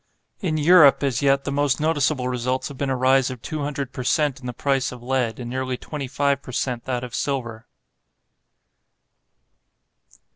In 0.39 0.57
Europe, 0.57 1.03
as 1.03 1.21
yet, 1.21 1.43
the 1.43 1.51
most 1.51 1.79
noticeable 1.79 2.27
results 2.27 2.69
have 2.69 2.77
been 2.79 2.89
a 2.89 2.95
rise 2.95 3.29
of 3.29 3.39
two 3.43 3.59
hundred 3.61 3.93
per 3.93 4.03
cent. 4.03 4.39
in 4.39 4.47
the 4.47 4.51
price 4.51 4.91
of 4.91 5.03
lead, 5.03 5.39
and 5.39 5.47
nearly 5.47 5.77
twenty 5.77 6.07
five 6.07 6.41
per 6.41 6.51
cent. 6.51 6.85
that 6.85 7.03
of 7.03 7.13
silver. 7.13 7.67